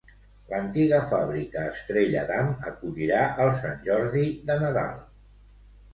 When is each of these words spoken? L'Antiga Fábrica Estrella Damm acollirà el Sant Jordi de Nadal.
L'Antiga 0.51 1.01
Fábrica 1.09 1.65
Estrella 1.73 2.23
Damm 2.31 2.49
acollirà 2.71 3.21
el 3.45 3.53
Sant 3.61 3.79
Jordi 3.89 4.25
de 4.49 4.57
Nadal. 4.65 5.01